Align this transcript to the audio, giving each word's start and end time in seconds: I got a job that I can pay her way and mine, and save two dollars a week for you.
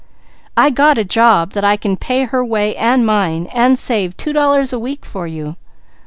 I 0.57 0.71
got 0.71 0.97
a 0.97 1.03
job 1.03 1.51
that 1.51 1.63
I 1.63 1.77
can 1.77 1.95
pay 1.95 2.23
her 2.23 2.43
way 2.43 2.75
and 2.75 3.05
mine, 3.05 3.45
and 3.53 3.77
save 3.77 4.17
two 4.17 4.33
dollars 4.33 4.73
a 4.73 4.79
week 4.79 5.05
for 5.05 5.27
you. 5.27 5.57